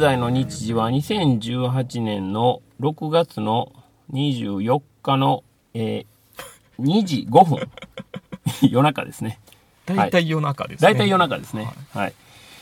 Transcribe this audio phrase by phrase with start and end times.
[0.00, 3.70] 現在の日時は2018年の6月の
[4.14, 5.44] 24日の、
[5.74, 7.68] えー、2時5分。
[8.72, 9.38] 夜中ですね。
[9.84, 10.88] 大体夜中ですね。
[10.94, 11.68] 大体夜中ですね。
[11.92, 12.14] はい。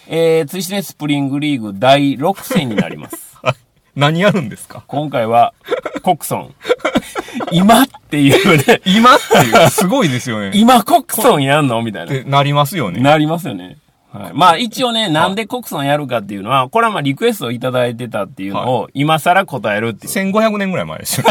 [0.09, 3.39] えー、ツイシネスプリングリーグ第6戦になります。
[3.95, 4.83] 何やるんですか？
[4.89, 5.55] 今回は、
[6.03, 6.55] コクソン。
[7.53, 10.51] 今っていうね、今っていう、すごいですよね。
[10.55, 11.83] 今コクソンやんの？
[11.83, 13.01] みたいななりますよね。
[13.01, 13.79] なりますよね。
[14.13, 14.33] はい。
[14.35, 20.13] まあ一応ね、なんでコクソンやるかっていうのは、これはまあリクエストをいただいてたっていうのを、今更答えるっていう。
[20.13, 21.27] 1500年ぐらい前ですよ。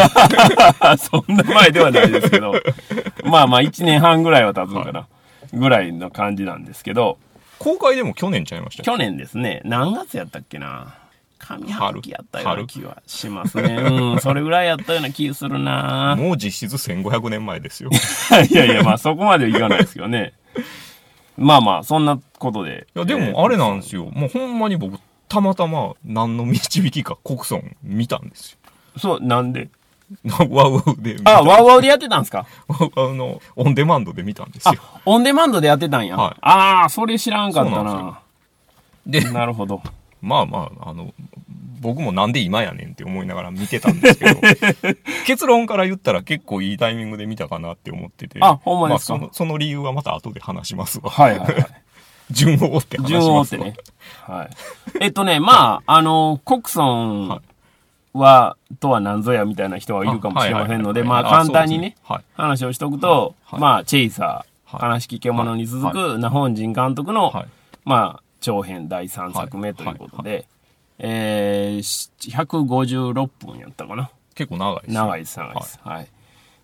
[0.97, 2.53] そんな前ではないですけど、
[3.23, 5.07] まあまあ1年半ぐらいは経つのかな。
[5.53, 7.17] ぐらいの感じなんですけど、
[7.59, 10.95] 公開でも去年ちゃいました去年ですね、何月やったっけな。
[11.39, 13.75] 上半期やったような気はしますね。
[13.75, 17.89] うん、それぐらいやったような気するな もう実質1500年前ですよ。
[18.49, 20.33] いやいや、まあそこまではいかないですけどね。
[21.37, 22.87] まあまあ、そんなことで。
[22.95, 24.05] いや、でもあれなんですよ。
[24.05, 24.99] もうほんまに僕、
[25.29, 28.57] たまたま何の導きかコクソン見たんですよ。
[28.97, 29.69] そう、なんで？
[30.25, 31.17] ワウワウで。
[31.25, 32.45] あ、ワウワウでやってたんですか？
[32.67, 36.15] ワウワウのオンデマンドで見たんですあよ。、オンデマンドでやってたんや。
[36.15, 38.19] はいああ、それ知らんかったなんな。
[39.05, 39.81] で、なるほど。
[40.21, 41.13] まあまあ、あの、
[41.79, 44.41] 僕もなんで今やねんって思いながら見てたんですけど、
[45.25, 48.39] 結論から言ったら結構いいタイミングで見たかなって思ってて。
[48.41, 49.15] あほんまですか？
[49.15, 51.09] あ、その、その理由はまた後で話しますわ。
[51.09, 51.65] はいはいはい。
[52.31, 53.61] 順を追って話し順を追ますわ。
[53.61, 53.77] ってね。
[54.25, 54.49] はい。
[54.99, 57.39] えっとね、まあ、あの、コクソンはい
[58.13, 67.33] は、とは何ぞやみたいな人はいるかもしれませんので、まあ、簡単にね、あそうですね話をしとくと、はいまあ、チェイサー、はい話聞け者に続はく、ナホンジン監督の、はい。
[67.35, 67.47] はい。
[67.85, 70.45] まあ、長編第3作目ということで、
[70.99, 74.09] えー、し156分やったかな。
[74.35, 74.93] 結構長いです。
[74.93, 75.79] 長いです、長いです。
[75.83, 76.07] はい。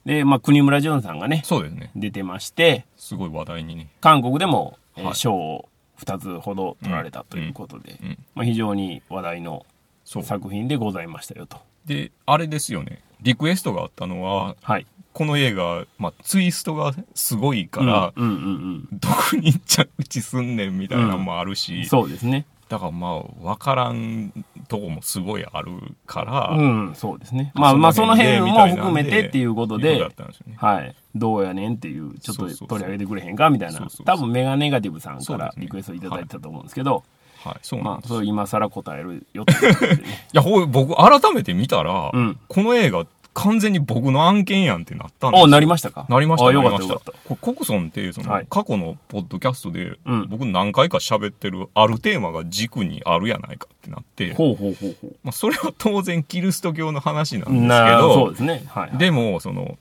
[0.06, 1.91] で、まあ、国村淳さんがね、そうですね。
[1.96, 3.90] 出てまして、すごい話題にね。
[4.02, 5.69] 韓国でも、えーはい賞を
[6.00, 8.18] 2つほど取られたということで、うん。
[8.35, 9.66] まあ、非常に話題の。
[10.06, 11.58] 作品でございましたよと。
[11.85, 13.02] で、あれですよね。
[13.22, 14.85] リクエストがあったのは、はい。
[15.13, 21.56] この映画、まあ、ツイストがすごいから、うんうんどこに着地すんねんみたいなのもあるうん。
[21.56, 22.46] し、そうですね。
[22.69, 24.31] だからまあ、わからん
[24.68, 25.72] とこもすごいある
[26.06, 27.51] から、うん、そうですね。
[27.56, 30.09] まあまあ、その辺も含めてっていうことでね。
[30.57, 30.96] はい。
[31.16, 33.88] どうやねんっていう、ちょっと取り上げてくれへんかみたいな。
[34.06, 37.03] 多分メガネガティブさんからリクエストいただいてたと思うんですけど、
[37.44, 38.07] はい、そうなんまあ。
[38.07, 40.02] それ今更答えるよってね。
[40.34, 46.06] いや、ほい僕、改めて見たら、うんこの映画、完全に僕の案件やんってなったんですよお、なりましたか？
[46.10, 47.30] なりました、あ、よかなりましたったよかった。
[47.30, 57.54] これコクソンって、その、はい過去のポッドキャストで、うん僕何回か喋ってる、あるテーマが軸にあるやないかってなって、ほうほうほうほまあ、それは当然キリスト教の話なんう。
[57.54, 58.64] ですなけど、そうですね。
[58.68, 58.98] はい。
[58.98, 59.78] でも、その、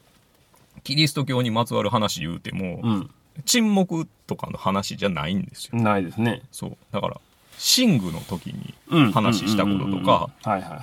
[0.85, 3.11] キリスト教にまつわる話言うても、うん。
[3.47, 5.79] 沈黙とかの話じゃないんですよ。
[5.79, 6.43] ないですね。
[6.53, 6.77] そう。
[6.91, 7.21] だから、
[7.59, 9.13] シングの時にうん。
[9.13, 10.31] 話したこととか。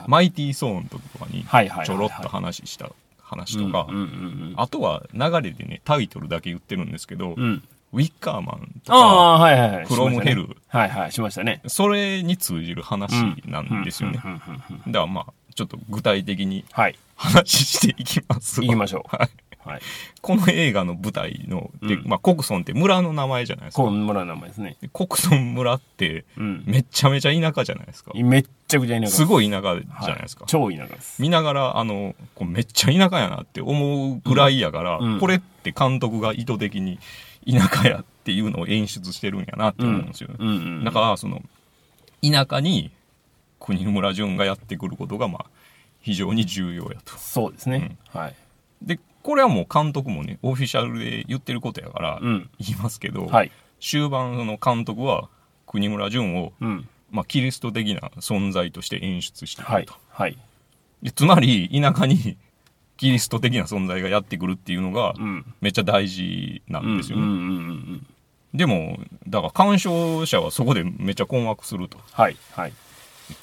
[0.08, 2.92] マイティー・ソーンの時とかにはいはいはいはいちょろっと話した
[3.22, 3.88] 話とか
[4.56, 7.44] あとは流れでね、タイトルだけ言ってるんですけど、うん。
[7.44, 7.64] うん。
[7.92, 9.86] ウィッカーマンとか、ああ、はいはいはい。
[9.86, 11.62] フロムヘルしましたねはいはい、しましたね。
[11.68, 13.12] それに通じる話
[13.46, 14.18] なんですよね。
[14.18, 16.96] だからまあ、ちょっと具体的にはい。
[17.16, 19.30] 話していきますわ行きましょうはい。
[19.70, 19.82] はい。
[20.22, 23.84] この映画の舞台の、でうんまあ、コクソンって村の名前じゃないですか。
[23.84, 24.78] こう村の名前ですね。
[24.82, 26.64] でコクソン村って、うん。
[26.66, 28.12] めっちゃめちゃ田舎じゃないですか。
[28.16, 30.46] めっちゃくちゃ田舎すごいい田舎じゃないですか。
[30.48, 31.22] 超田舎です。
[31.22, 36.98] 見ながら、あの、こうめっちゃ田舎やなって思うぐらいやから、うんうんこれって監督が意図的に
[37.46, 40.36] 田舎やっていうのを演出してるんやなって思うんですよね。
[40.40, 40.84] うんうん。
[40.84, 41.42] だから、その、
[42.24, 42.92] 田舎に
[43.60, 45.46] 国村淳がやってくることが、まあ、
[46.02, 47.18] 非常に重要やと。
[47.18, 47.98] そうですね。
[48.10, 48.36] はい。
[48.82, 52.50] で、これはもう監督もね、オフィシャルで言ってることやから、うん。
[52.60, 53.52] 言いますけど、はい。
[53.80, 55.30] 終盤、その監督は
[55.66, 56.88] 国村淳を、うん。
[57.12, 59.96] まあ、キリスト的な存在として演出してくはいると。。
[60.10, 60.38] はい。
[61.02, 62.38] でつまり、田舎に
[62.98, 65.46] キリスト的な存在がやってくるっていうのが、うん。
[65.62, 67.24] めっちゃ大事なんですよね。
[67.24, 68.08] うんうんうんうん。
[68.54, 72.00] でも、だから鑑賞者はそこでめっちゃ困惑すると。
[72.12, 72.38] はい。
[72.54, 72.74] はい。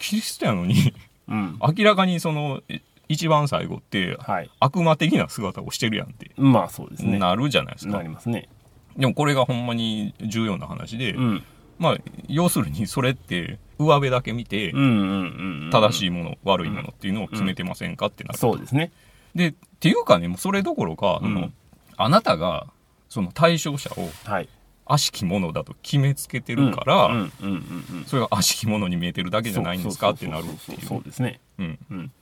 [0.00, 0.92] キリストやのに、
[1.28, 1.58] うん。
[1.60, 4.50] 明らかにその、え一番最後って、はい。
[4.60, 7.18] 悪魔的な姿をしてるやんって、まあそうですね。
[7.18, 8.08] なるじゃないですかなり。
[8.08, 8.48] ますね。
[8.96, 11.42] でもこれがほんまに重要な話で、うん。
[11.78, 11.96] まあ、
[12.28, 14.72] 要するにそれって、上辺だけ見て。
[14.72, 18.38] 正しいもの、悪いものっていうのを決めてませんかってなる。
[18.38, 18.90] そうですね。
[19.34, 21.52] で、っていうかね、もうそれどころか、うん
[21.98, 22.66] あなたが、
[23.08, 24.48] その対象者をはい。
[24.88, 27.26] 悪しきものだと決めつけてるから。
[28.06, 31.02] それが悪しきものに見えてるだけじゃないんですかってなるっていそうう。
[31.02, 31.40] ですね。
[31.58, 32.12] うんうん。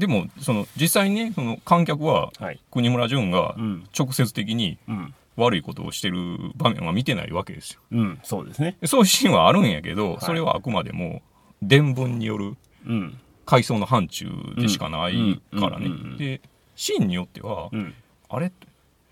[0.00, 2.58] でも、その、実際にね、その観客は、はい。
[2.72, 3.84] 国村淳がうん。
[3.96, 5.14] 直接的にうん。
[5.36, 6.16] 悪いことをしてる
[6.56, 7.80] 場面は見てないわけですよ。
[7.92, 8.18] うん。
[8.24, 8.76] そうですね。
[8.80, 11.22] でそういうシーンはあるんやけど、いそれはあくまでも
[11.62, 12.56] 伝聞による
[12.86, 13.18] うん。
[13.46, 15.88] 階層の範疇でしかないからね。
[16.18, 16.40] で、
[16.76, 17.94] シーンによってはう、ん。
[18.28, 18.52] あれ？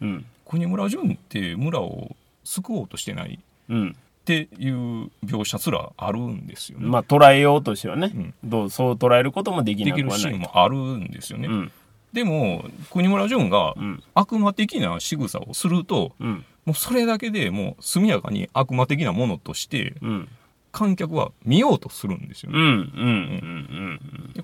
[0.00, 0.24] うん。
[0.44, 2.14] 国村淳って村を
[2.44, 3.38] 救おうとしてない
[3.68, 3.96] うん。
[4.28, 6.86] っていう描写すらあるんですよね。
[6.86, 10.20] まあ、捉えようとしてはね、うんどう、そう捉えることもできできるなくはない。
[10.20, 11.48] シーンもあるんですよね。
[11.48, 11.72] うん。
[12.12, 14.02] でも、国村淳がうん。
[14.14, 16.44] 悪魔的な仕草をすると、うん。
[16.66, 20.28] もうそれだけでもう速やかに悪魔的なものとして、うん。
[20.72, 22.84] 観客は見ようとするんですよね。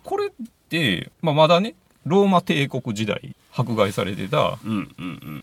[0.03, 0.31] これっ
[0.71, 1.75] て、まあ、まだね、
[2.07, 4.59] ローマ帝国時代迫害されてた。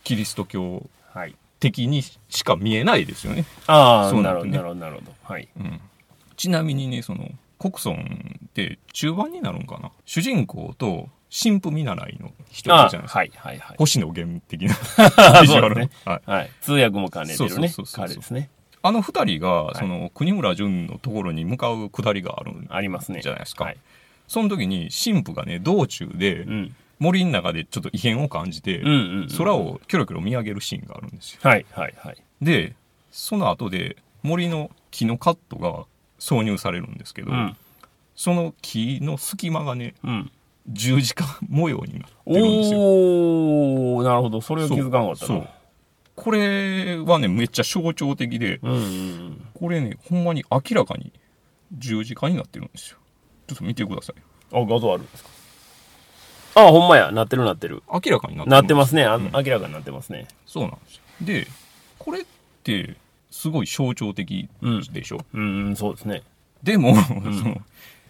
[0.04, 1.36] キリスト教はい。
[1.62, 3.46] 的にしか見えないですよね。
[3.68, 5.14] ああ、なるほど、そうなるほど、なるほど。
[5.24, 5.48] はい。
[5.58, 5.80] うん、
[6.36, 7.30] ちなみにね、その、
[7.60, 9.92] 国村って中盤になるんかな？
[10.04, 13.20] 主人公と神父見習いの人じゃないですか。
[13.20, 13.78] はい、はい、はい。
[13.78, 14.76] 星野源的な
[15.42, 16.30] ビジュアルねはい。
[16.30, 16.50] はい。
[16.62, 18.06] 通訳も兼ねてるそうねそうそうそう。
[18.08, 18.50] 彼ですね。
[18.82, 23.22] あの二人が、いその、国村淳のところに向かうくだりがあるんありますね。
[23.22, 23.78] じゃないですかはい。
[24.28, 26.76] その時に神父がね、道中でうん。
[27.02, 28.82] 森の中でちょっと異変を感じて。
[29.38, 29.56] 空。
[29.56, 31.40] をキョロキョロ見上げるシーンがあるんですよ。
[31.42, 32.18] はい、はい、はい。
[32.42, 32.76] で、
[33.12, 35.86] その後で森の木のカットが
[36.20, 37.58] 挿入されるんですけど、うん。
[38.16, 40.32] その木の隙間がね、うん。
[40.68, 42.80] 十字架模様になってるんですよ。
[42.80, 44.40] おー、なるほど。
[44.42, 45.28] それは気づかなかったな。
[45.28, 45.50] そう。
[46.16, 49.46] これはね、めっちゃ象徴的で、うん、うん。
[49.56, 51.12] これね、ほんまに明らかに
[51.74, 53.00] 十字架になってるんですよ。
[53.48, 54.22] ちょっと見てください。
[54.54, 55.30] あ、画像あるんですか？
[56.56, 57.12] あ、ほんまや。
[57.12, 57.84] なってるなってる。
[57.92, 59.04] 明らかになってるなってますね。
[59.04, 60.28] あうん明らかになってますね。
[60.46, 61.02] そうなんですよ。
[61.22, 61.48] で、
[61.98, 62.26] これっ
[62.64, 62.96] て、
[63.30, 64.50] すごい象徴的
[64.92, 66.24] でしょ、うん、うん、そうですね。
[66.64, 67.62] でも、その、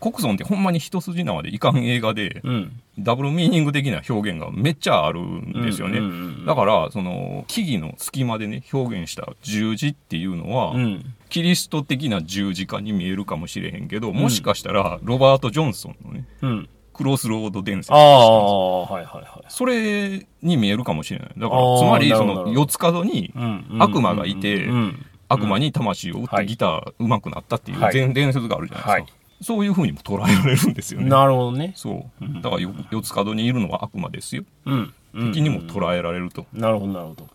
[0.01, 2.81] 国村ってほんまに一筋縄でいかん映画で、うん。
[2.99, 5.99] ダブルミーニング的な表現がめっちゃあるんですよね。
[5.99, 11.13] うんうんうんだから、その、木々の隙間でね、表現した十字っていうのは、うん。
[11.29, 16.69] キリスト的な十字架に見えるかもしれへんけど、もしかしたら、ロバート・ジョンソンのね、うん。
[17.01, 19.45] クロスロード伝説ああ、はいはいはい。
[19.49, 21.29] それに見えるかもしれない。
[21.37, 25.05] だから、つまり、その、四つ角にうん悪魔がいてうん。
[25.27, 28.91] 悪魔に魂を打っはいてギター上手くなったっていうはい伝伝説があるじゃないですか。
[28.91, 29.05] はい
[29.43, 31.09] そういう風にも捉えられるんですよね。
[31.09, 31.73] なるほどね。
[31.75, 32.41] そううん。
[32.43, 34.43] だからよ、四つ角にいるのは悪魔ですよ。
[34.67, 34.93] うん。
[35.15, 36.45] うん敵にも捉えられると。
[36.53, 37.27] なるほど、なるほど。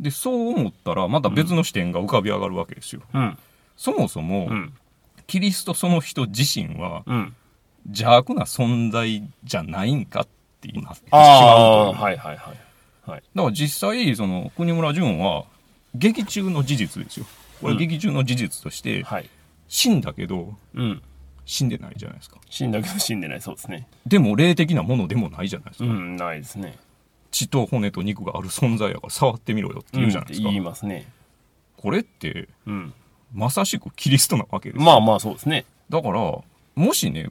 [0.00, 3.02] で、そう思ったら、また別の視点が浮かび上がるわけですよ。
[3.14, 3.38] うん。
[3.76, 4.72] そもそもう、ん。
[5.28, 7.34] キリストその人自身はうん。
[7.86, 10.28] 邪悪な存在じゃないんかっ
[10.60, 11.92] てなってしあまあ。
[11.92, 13.10] はいはいはい。
[13.10, 13.22] はい。
[13.34, 15.44] だから実際、その、国村淳は、
[15.94, 17.26] 劇中の事実ですよ。
[17.60, 19.28] これうん劇中の事実として、はい。
[19.68, 21.02] 死んだけど、うん。
[21.44, 22.38] 死んでないじゃないですか。
[22.48, 23.88] 死んだけど死んでない、そうですね。
[24.06, 25.84] でも、霊的なものでもないじゃないですか。
[25.84, 26.78] うん、ないですね。
[27.30, 30.48] 血と骨と肉がある存在やから触ってみろよって言うじゃないですか。
[30.48, 31.08] うん言いますね。
[31.76, 32.94] これって、うん。
[33.32, 34.84] まさしくキリストなわけですよ。
[34.84, 35.64] まあまあそうですね。
[35.88, 36.38] だから、
[36.74, 37.30] もしね、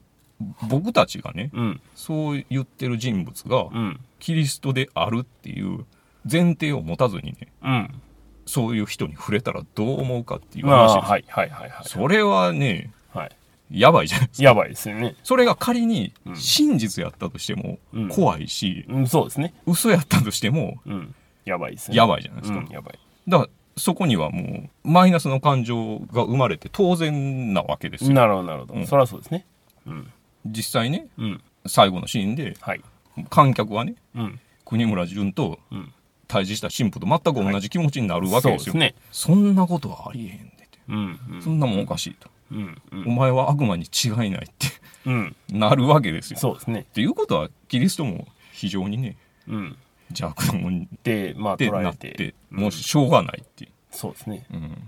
[0.67, 1.81] 僕たちがね、うん。
[1.95, 3.99] そう言ってる人物が、うん。
[4.19, 5.85] キリストであるっていう
[6.29, 8.01] 前提を持たずにね、うん。
[8.45, 11.09] そういう人に触れたらどう思うかっていうまあ、話です。
[11.09, 11.87] はいはいはいはい。
[11.87, 13.31] それはね、はい。
[13.71, 14.43] やばいじゃないですか。
[14.43, 15.15] やばいですよね。
[15.23, 19.53] それが仮にうん真実やったとしてもうん怖いし、うん、そうですね。
[19.65, 21.15] 嘘やったとしてもうん。
[21.45, 21.97] やばいですね。
[21.97, 22.59] やばいじゃないですか。
[22.59, 22.99] うん、やばい。
[23.27, 28.11] だからそこにはもうマイナスの感情が生まれて当然なわけですよ。
[28.11, 28.73] なるほどなるほど。
[28.73, 29.45] うんそりゃそうですね。
[29.87, 30.11] うん。
[30.45, 31.43] 実際ね、うん。
[31.67, 32.81] 最後のシーンではい。
[33.29, 34.39] 観客はね、うん。
[34.65, 35.93] 国村淳とうん。
[36.27, 38.71] 対峙した神父と全く同じ気持ちになるわけですよ。
[38.73, 38.95] そうですね。
[39.11, 40.79] そんなことはありえへんでって。
[40.87, 41.19] うん。
[41.29, 42.29] うんそんなもんおかしいと。
[42.51, 42.81] うん。
[42.91, 44.67] うんお前は悪魔に違いないって
[45.05, 45.35] うん。
[45.49, 46.39] なるわけですよ。
[46.39, 46.81] そうですね。
[46.81, 49.17] っていうことは、キリストも非常にね、
[49.47, 49.77] うん。
[50.09, 51.69] 邪悪なもんで、まあ、って。
[51.69, 53.71] なってて、もうしょうがないっていう。
[53.91, 54.45] そうですね。
[54.53, 54.87] うん。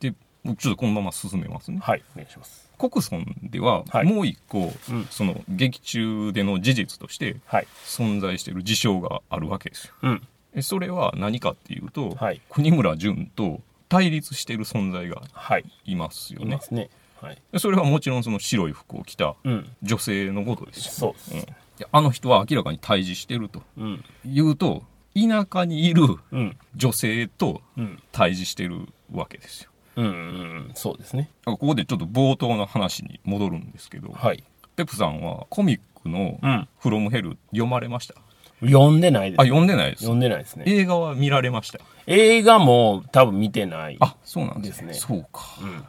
[0.00, 1.78] で、ちょっとこのまま進めますね。
[1.80, 2.02] はい。
[2.14, 2.65] お願いします。
[2.78, 7.66] 国村でははいもう一個、うんその劇中での事実としてはい。
[7.84, 9.94] 存在している事象があるわけですよ。
[10.02, 10.28] うん。
[10.54, 15.64] えそれは何かっていうと、はい国村淳と対立している存在がはい。
[15.84, 16.60] いますよねいま。
[16.60, 16.90] すね。
[17.20, 17.38] はい。
[17.52, 19.70] でそれはもちろんその白い服を着たうん。
[19.82, 20.92] 女性のことですよ。
[20.92, 21.34] そうです。
[21.34, 21.46] うん
[21.78, 24.04] であの人は明らかに対峙してるとうん。
[24.24, 24.82] 言うと
[25.14, 26.56] 田舎にいるうん。
[26.74, 28.02] 女性とうん。
[28.12, 29.70] 対峙してるわけですよ。
[29.96, 30.06] うん。
[30.06, 30.70] うん。
[30.74, 31.30] そうですね。
[31.44, 34.44] ここでちょっと冒頭の話に戻るんですけど、はい。
[34.76, 36.68] ペプさんはコミックのうん。
[36.78, 38.14] 「フロムヘル読まれました？
[38.60, 39.40] 読んでないです。
[39.40, 40.02] あ、読んでないです。
[40.02, 40.64] 読んでないですね。
[40.66, 41.78] 映画は見られました？
[42.06, 43.96] 映画も多分見てない。
[44.00, 44.94] あ、そうなんですね。
[44.94, 45.42] そうか。
[45.62, 45.84] うん。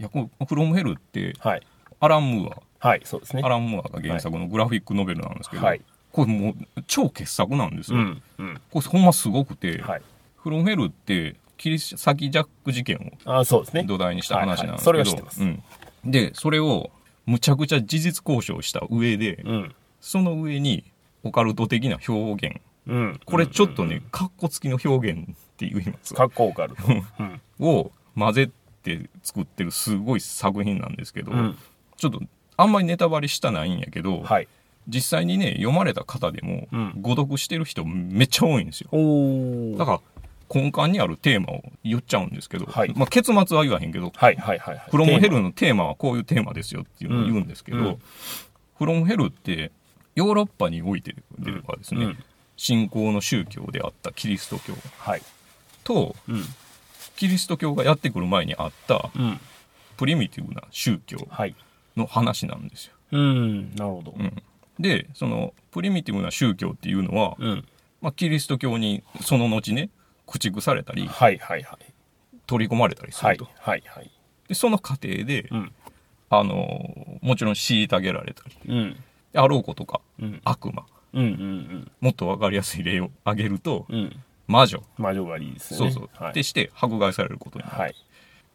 [0.00, 1.62] いや、このフロムヘルって、はい。
[2.00, 3.46] アラン・ムーはい、そうですねア、。
[3.46, 5.80] アラン・ムーアが原作のグラフィックノベルなんですけど、はい。
[6.12, 7.98] これもう超傑作なんですよ。
[7.98, 8.22] うん。
[8.38, 8.60] うん。
[8.70, 10.02] これほんますごくて、はい。
[10.36, 13.84] フロムヘルって、切り裂きジャック事件をあ、そうですね。
[13.84, 15.62] 土台にした話なんですけど、はいはいそれは知ってますうん。
[16.04, 16.90] で、それを
[17.26, 19.74] むちゃくちゃ事実交渉した上で、うん。
[20.00, 20.84] その上に
[21.24, 23.20] オカルト的な表現うん。
[23.26, 25.24] これちょっとね、カッコつきの表現っ
[25.56, 26.82] て言いますかっこオカルト。
[26.88, 27.40] うん。
[27.60, 28.50] を混ぜ
[28.82, 31.58] て作ってるすごい作品なんですけど、うん。
[31.96, 32.20] ちょっと
[32.56, 34.48] あんまりネタバレしたないんやけど、はい。
[34.88, 40.00] 実際にね読まれた方でも、うん誤読してる人めっちゃ多いんですよおだから
[40.52, 44.90] 根幹にあるテーマを言っちゃうんですけど、はいまあ、結末は言わへんけどはいはいはいはい。
[44.90, 47.98] フロムヘルのテーマはこういうテーマですよっていうのを言うんですけど、うんうん
[48.78, 49.72] フロムヘルって
[50.14, 52.24] ヨーロッパにおいてではですね、うん
[52.58, 55.22] 信仰の宗教であったキリスト教はい。
[55.84, 56.42] とうん。
[57.16, 59.40] キリスト教がやってくる前にあったうん。
[59.96, 61.54] プリミティブな宗教はい。
[61.96, 62.94] の話なんですよ。
[63.12, 63.74] うん。
[63.76, 64.14] なるほど。
[64.18, 64.42] うん、
[64.80, 67.64] でそのプリミティブな宗教っていうのは、うん。
[68.00, 69.88] まあ、キリスト教にその後ね
[70.30, 71.92] 駆逐されたりはいはいはい。
[72.46, 74.10] 取り込まれたりすはいると、はいはい。
[74.48, 75.72] でその過程で、うん。
[76.30, 78.96] あのもちろん虐げられたりうん。
[79.34, 80.40] あろうことかうん。
[80.44, 83.96] 悪魔うんうんもっと分かりやすい例を挙げるとうん。
[83.96, 84.16] うん。
[84.46, 85.78] 魔女魔女狩りですね。
[85.78, 86.32] そうそう、はい。
[86.34, 87.94] でして迫害されることになる、はい。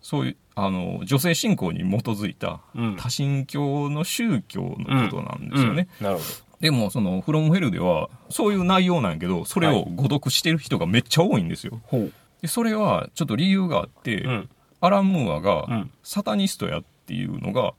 [0.01, 6.05] そういうあの女性信仰に基づいたうん多神教の宗教のことなんですよね、うん。
[6.05, 6.23] なるほ
[6.63, 11.79] でもその「フロムヘル」ではそういう内容なんやけどそれを誤読してる人がめっちゃ多いんですよど。
[11.86, 12.13] ほう。
[12.41, 14.50] でそれはちょっと理由があって、うん。
[14.79, 17.74] アラン・ムーアがうんサタニストやっていうのが。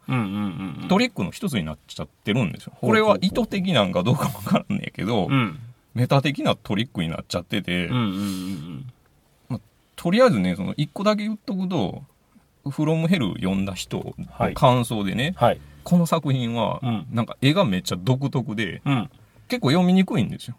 [0.89, 2.75] トリックの一つになっちゃってるんですよ。
[2.79, 5.59] これは意図的なんかどうかわからんねんけど、うん。
[5.95, 7.89] メタ的なトリックになっちゃってて、
[9.97, 12.03] とりあえずね、その一個だけ言っとくと、
[12.69, 15.61] フロムヘル読んだ人の感想でね、はい。
[15.85, 19.11] この作品はうん、なんか絵がめっちゃ独特で、うん。
[19.47, 20.57] 結構読みにくいんですよ。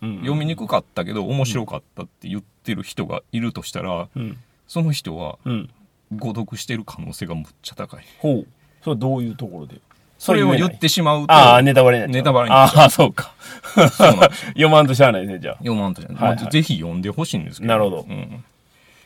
[0.00, 4.38] 読みにくかったけど面白かったって言ってる人がいるとしたら、うん。
[4.66, 5.70] その人はうん。
[6.16, 8.04] 誤読してる可能性がむっちゃ高い。
[8.18, 8.46] ほう。
[8.82, 9.80] それはどういうところで？
[10.18, 13.32] それを言ってしまうと、ああ、ネタバレになっネタバレになっああ、そうか。
[14.48, 15.54] 読まんとしゃあないね、じゃあ。
[15.58, 17.68] 読まんとじゃない、はいはいまあぜひ読んでほしいんですけど。
[17.68, 18.44] なるほどうん。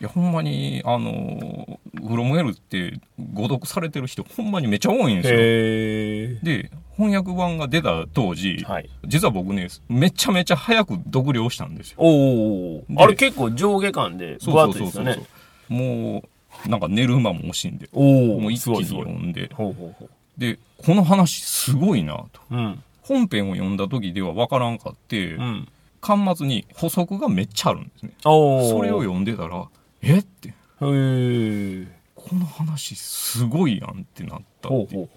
[0.03, 2.99] いや、ほんまに、あの、フロムヘルって
[3.33, 5.37] 誤読されてる人、ほんまにめっちゃ多いんですよ。
[6.43, 8.91] で、翻訳版が出た当時、はい。
[9.07, 11.99] 実は僕ね、めちゃめちゃ早く読了したんですよ。
[12.01, 15.17] おあれ結構上下感で分厚いですよね。
[15.69, 16.25] も
[16.67, 17.89] う、なんか寝る間も惜しんで。
[17.93, 18.85] もう一気に。
[18.85, 19.53] 読んで、
[20.37, 22.41] で、この話すごいなと。
[22.51, 22.57] う。
[22.57, 22.83] うん。
[23.03, 25.69] 本編を読んだ時では分からんかって、うん。
[26.01, 28.13] 巻末に補足がめっちゃあるんですね。
[28.25, 29.69] それを読んでたら、
[30.03, 30.19] え？
[30.19, 31.87] って、へえ。
[32.15, 35.09] この話すごいやんってなったって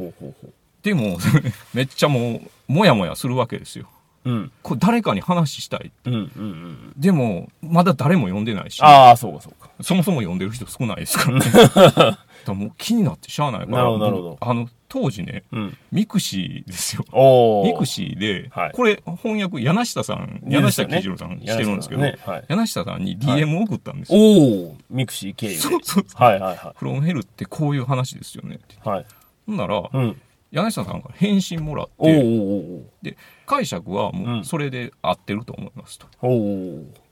[0.83, 1.17] でも、
[1.73, 3.89] めっちゃもう、もやもやするわけですよ。
[4.25, 4.29] う。
[4.29, 4.51] うん。
[4.61, 5.91] これ誰かに話したい。
[6.05, 6.93] うんうんうん。
[6.97, 9.69] でも、まだ誰も読んでないし、ああ、そうかそうか。
[9.81, 12.17] そもそも読んでる人少ないですからね。
[12.45, 13.77] だもう気になってしゃあないから。
[13.77, 15.77] なるほどなるほど僕あの、当時ね、うん。
[15.91, 17.05] ミクシーですよ。
[17.11, 17.65] おお。
[17.65, 24.19] ミクシーで、はいこれ翻訳、柳下さん、柳下毅一郎さんしてるんですけど、ねはい、柳下さんに DM を送ったんですよ。
[24.19, 24.75] おお。
[24.89, 25.59] ミクシー経由で。
[25.59, 26.23] そうそうそう。
[26.23, 28.75] はいはいはフロムヘルってこういう話ですよねって。
[28.75, 28.77] い。
[28.87, 29.05] はい。
[29.47, 30.21] ほんなら、うん。
[30.51, 36.07] 柳下さんから返信もらっおおて、おで、解釈はもうそれで合ってると思いますと。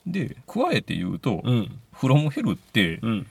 [0.05, 1.79] で、加えて言うと、うん。
[1.93, 3.27] フロムヘルって、うん。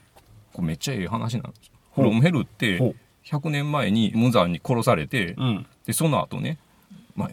[0.52, 1.72] これめっちゃええ話なんですよ。
[1.94, 2.94] フロムヘルってほう、
[3.24, 5.66] 100年前に無残に殺されて、うん。
[5.86, 6.58] で、その後ね、
[7.14, 7.30] ま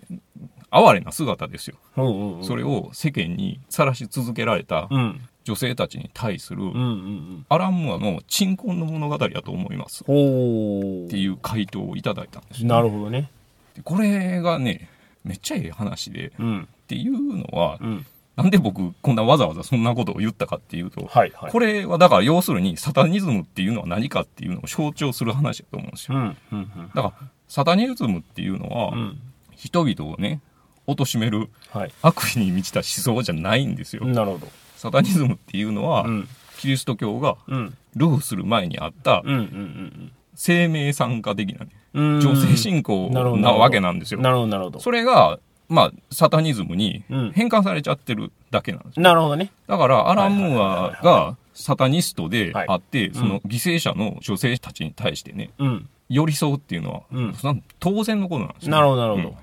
[0.72, 1.78] あ、哀れな姿ですよ。
[2.44, 5.22] それを世間にさらし続けられたうん。
[5.46, 7.46] 女性たちに対する、うんうんうん。
[7.50, 10.04] アラン・ムーアの鎮魂の物語だと思います。
[10.04, 10.06] っ。
[10.06, 13.32] ていう回答をいただいたんですよ、なるほどね。
[13.76, 14.90] でこれがね、
[15.24, 16.68] めっちゃええ話で、っうん。
[16.88, 18.06] ていうのはう、ん。
[18.36, 21.52] なんで僕こんなわざわざそんなことを言ったかっていうと、はいはい。
[21.52, 26.18] これはだから要するにサタニズムっていうのは何かっていうのを象徴する話だと思うんですよ。
[26.18, 26.38] うん。
[26.52, 26.92] うん。
[26.96, 29.20] だからサタニズムっていうのは、うん。
[29.56, 30.40] 人々をね、
[30.88, 31.92] 貶めるはい。
[32.02, 32.84] 悪意に満ちた思
[33.18, 34.06] 想じゃないんですよ。
[34.06, 34.48] なるほど。
[34.78, 36.28] サタニズムっていうのは、うん。
[36.58, 37.78] キリスト教がうん。
[37.96, 39.34] ルフする前にあったうん。
[39.34, 40.12] うん。
[40.40, 42.22] 生命参加的な、ね、うん。
[42.22, 44.22] 女性信仰なわけなんですよ。
[44.22, 44.80] なるほど、なるほど。
[44.80, 49.04] それが、まあ、サタニズムにうん変換されちゃってるだけなんですよ。
[49.04, 49.52] なるほどね。
[49.68, 55.90] だから、アラン・ムーアがサタニストであって、いその犠牲者の女性たちに対してね、うん。
[56.08, 58.72] 寄り添うっていうのは、当然のことなんですよ。
[58.72, 59.30] なるほど、なるほど。
[59.30, 59.36] うん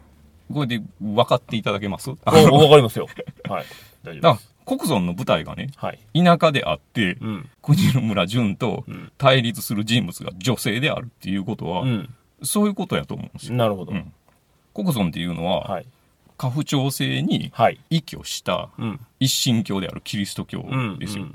[0.54, 2.08] これで分かっていただけます？
[2.08, 3.08] おわかりますよ。
[3.48, 3.64] はい。
[4.04, 4.55] 大丈夫だです。
[4.66, 5.98] 国村の舞台がね、はい。
[6.12, 7.48] 田舎であって、うん。
[7.62, 12.14] 国村淳とうん対立する人物が女性であるっていうことは、うん。
[12.42, 13.56] そういうことやと思うんですよ。
[13.56, 13.92] なるほど。
[13.92, 14.12] うん
[14.74, 15.86] 国村っていうのは、はい。
[16.36, 17.80] 家父長制にはい。
[17.88, 19.00] 依拠したうん。
[19.20, 20.98] 一神教であるキリスト教うん。
[20.98, 21.26] ですよ。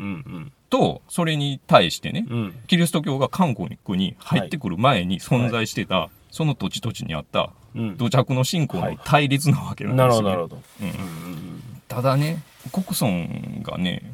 [0.70, 2.56] と、それに対してね、うん。
[2.68, 11.31] キリスト教が韓国に入ってくる前に存在してたその土地土地にあったうん土着の信仰の対立なわけなんなですよ、ねるほどなるほどうん
[11.92, 14.14] ただね国村がね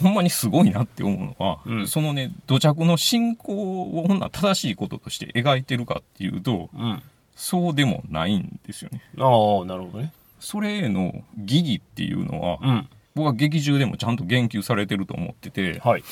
[0.00, 1.86] ほんまにすごいなって思うのは、うん。
[1.86, 7.02] そのね土着の信仰をほんなら正しいこととして描いてるかっていうとうん。
[7.36, 9.02] そうでもないんですよね。
[9.18, 9.24] あ
[9.62, 10.12] あなるほどね。
[10.40, 12.88] それへの疑義っていうのは、うん。
[13.14, 16.04] 僕は劇中でもちゃんと言及されてると思っててはい。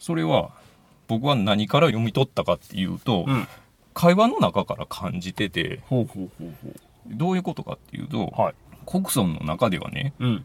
[0.00, 0.50] それは
[1.06, 3.46] 僕は何から読み取ったかっていうと、うん。
[3.92, 6.74] 会話の中から感じててほうほうほうほ
[7.06, 8.54] どういうことかっていうと、うはい。
[8.86, 10.44] 国村の中ではねうん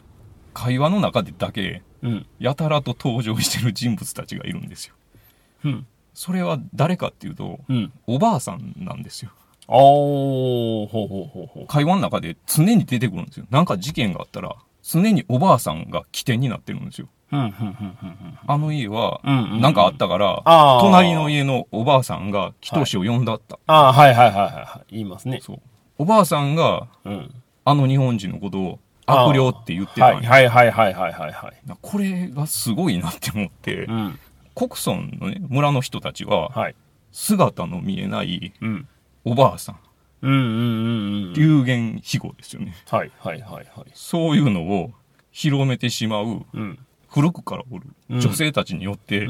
[0.53, 2.25] 会話の中でだけうん。
[2.39, 4.96] やたらと登場してる人物たちがいるんですよ。
[5.65, 5.88] うん。
[6.13, 7.91] それは誰かっていうとうん。
[8.08, 9.32] おばあさんなんですよ。
[9.68, 11.68] ああほうほうほうほう。
[11.68, 13.46] 会話の中で常に出てくるんですよ。
[13.51, 17.08] なんか事件があったら常におばあさんが起点になってるんですよ。
[17.32, 20.41] あの家はなんかあったから、
[20.82, 24.94] 隣の家のおばあさんが祈祷を呼んだった、ああはいはいはいはいはい。
[24.94, 25.39] 言いますね。
[25.44, 25.62] そう。
[26.00, 27.32] おばあさんがうん。
[27.65, 28.79] あの日本人のことを
[29.10, 31.32] 悪霊って言ってたんやはいはいはいはいはいはい。
[31.32, 34.20] はいこれがすごいなって思って、うん。
[34.56, 36.75] 国村のね村の人たちははい。
[37.12, 38.88] 姿の見えないうん。
[39.25, 39.80] おばあさん。
[40.22, 41.34] うんうんうんうん。
[41.34, 42.75] 流言飛語ですよね。
[42.89, 43.66] はいはいはいはい。
[43.94, 44.92] そういうのを
[45.32, 46.80] 広めてしまううん。
[47.08, 48.20] 古くからおるうん。
[48.20, 49.28] 女性たちによって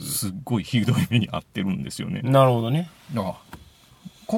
[0.00, 2.20] すっごいひどい目に遭ってるんですよね。
[2.24, 2.90] うんなるほどね。
[3.12, 3.34] だ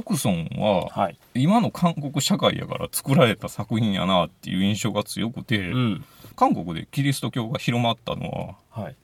[0.03, 1.19] から国村ははい。
[1.35, 6.05] 今の韓国社会やから作られた作品やなっていう印象が強くて、うん。
[6.37, 8.97] 韓国でキリスト教が広まったのははい。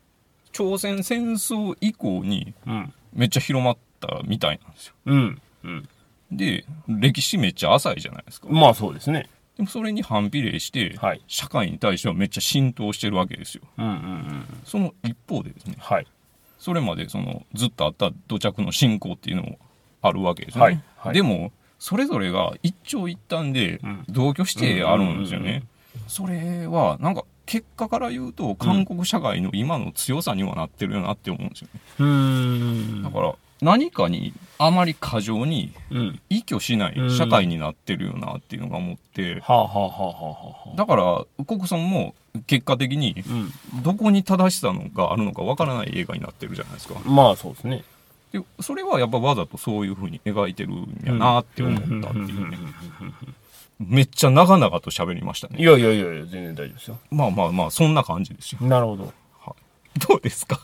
[0.52, 2.92] 朝鮮戦争以降にうん。
[3.12, 4.94] めっちゃ広まったみたいなんですよ。
[5.06, 5.42] うん。
[5.64, 5.88] うん。
[6.32, 8.48] で歴史めっちゃ浅いじゃないですか。
[8.50, 9.28] まあそうですね。
[9.56, 11.22] でもそれに反比例して、はい。
[11.26, 13.62] 社会に対してはめっちゃ浸透してるわけですよ。
[13.78, 16.06] うんうんうんその一方でですねはい。
[16.58, 19.58] それまでそのずっとあった土着の信仰っていうのも
[20.02, 21.14] あるわけですよね、はいはい。
[21.14, 24.04] でもそれぞれが一長一短でうん。
[24.08, 25.64] 同居してあるんですよね。
[26.06, 31.80] それはなんか結果から言うと韓国社会の今の強さにはなってるよなって思うんですよね。
[31.98, 32.06] うー
[33.00, 33.02] ん。
[33.02, 36.20] だから何かにあまり過剰にうん。
[36.28, 39.36] 依拠しない社会になってるよなっていうのが思って。
[39.36, 42.14] だから国村も
[42.46, 43.24] 結果的に
[43.74, 43.82] うん。
[43.82, 47.00] どこに正しさのがあるのかわからない映画になってるじゃないですか。
[47.04, 47.84] まあそうですね
[48.32, 52.58] でそれはやっぱわざとそういう風に描いてるんやなって思ったっていうね。
[53.78, 56.98] めっちゃ長々と喋りましたいねやいやいやいや全然大丈夫ですよ。
[57.10, 58.60] まあまあまあそんな感じですよ。
[58.62, 59.12] なるほど。
[60.08, 60.60] どうですか？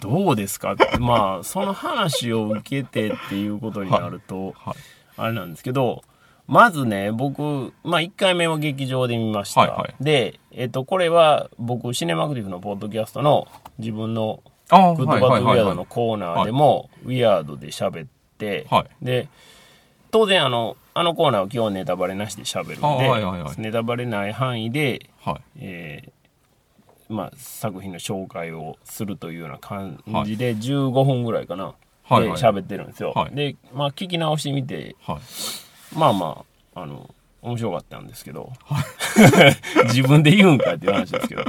[0.00, 0.76] どうですか？
[0.98, 4.74] まあその話を受けてっていうことになると、はい。
[5.16, 6.02] あれなんですけど
[6.46, 9.94] まずね僕、まあ、1回目は劇場で見ました、はいはい。
[10.04, 13.46] で、えっと、これは僕シネマクティブのポッドキャストの
[13.78, 19.04] 自分のグッドバッドウィアードのコーナーでもウィアードで喋って、はい。
[19.04, 19.28] で
[20.10, 23.60] 当然あのあのコーナーは基本ネタバレなしで喋るんで、あはいはいはい。
[23.60, 25.40] ネタバレない範囲ではい。
[25.58, 26.12] えー
[27.08, 32.22] まあ、作品の紹介をするというような感じで15分ぐらいかな、はいはい。
[32.28, 33.34] で喋ってるんですよ、はい。
[33.34, 35.98] で、まあ、聞き直してみてはい。
[35.98, 36.44] まあま
[36.74, 38.52] ああの面白かったんですけど、
[39.86, 41.44] 自分で言うんかっていう話ですけど。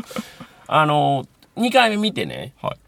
[0.68, 2.83] あの2回目見てねはい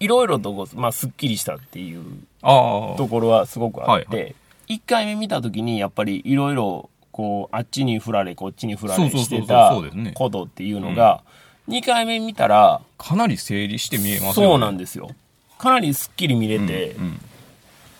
[0.00, 2.04] いろいろとこう、まあ、すっきりしたっていう
[2.42, 4.34] ところはすごくあって、はい
[4.68, 9.72] 1回目見た時にやっぱりいろいろこうあっちに振られこっちに振られしてた
[10.14, 11.22] ことっていうのが、
[11.68, 14.52] 2回目見たらかなり整理して見えますよね。
[14.52, 15.10] そうなんですよ。
[15.58, 17.20] かなりすっきり見れて、うん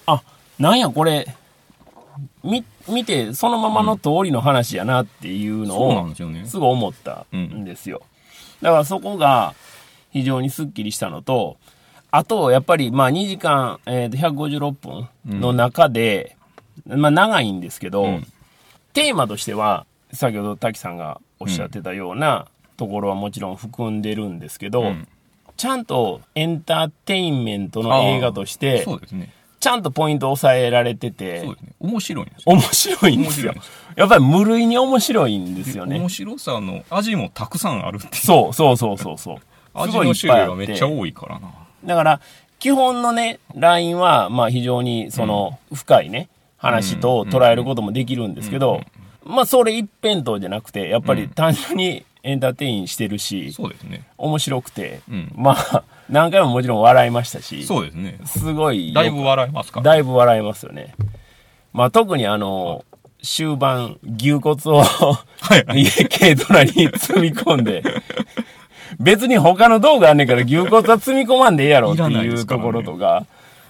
[0.07, 0.23] あ
[0.59, 1.27] なんやこれ
[2.43, 6.47] み見てそのままの通りの話やなっていうのをすよね。
[6.47, 8.03] すごい思ったんですよ、
[8.63, 9.55] だからそこが
[10.11, 11.59] 非常にすっきりしたのと
[12.11, 15.09] あとやっぱりまあ2時間、えーと156分
[15.41, 16.37] の中で、
[16.87, 18.27] まあ長いんですけど、うん。
[18.95, 25.09] テーマとしては先ほど滝さんがおっしゃってたようなところはもちろん含んでるんですけど、うん。
[25.57, 29.33] ちゃんとエンターテインメントの映画としてそうですね。
[29.61, 31.73] ちゃんとポイントを抑えられててそうですね。
[31.81, 32.43] 面白いんですよ。
[32.47, 33.55] 面白いんですよ。
[33.97, 35.99] やっぱり無類に面白いんですよね。
[35.99, 38.15] 面白さの味もたくさんあるっていう。
[38.15, 39.37] そうそうそうそうそう。
[39.75, 41.49] 味の種類がめってちゃ多いからな
[41.85, 42.21] だから
[42.59, 48.81] 基本のねラインはまあ非常にその深いね話と捉えることもできるんですけど
[49.25, 54.03] まあそれ一辺倒じゃなくてやっぱり単純にエンターテインしてるしそうですね。
[54.19, 55.33] 面白くてうん。
[55.37, 58.19] まあ何回ももちろん笑いましたしそうですね。
[58.27, 59.81] すごいよだいぶ笑えますか？
[59.81, 60.95] らだいぶ笑いますよね。
[61.73, 62.85] まあ特にあの、
[63.23, 65.25] 終盤、牛骨をは
[65.57, 65.85] いはい。
[66.11, 67.83] 軽トラに積み込んで、
[68.99, 73.27] 別に他の道具あんねんから牛骨は積み込まんでええやろっていうところとか、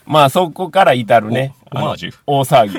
[0.07, 1.55] まあそこから至るね、
[2.27, 2.79] 大騒ぎ